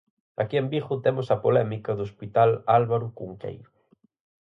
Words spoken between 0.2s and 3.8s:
Aquí en Vigo temos a polémica do hospital Álvaro Cunqueiro.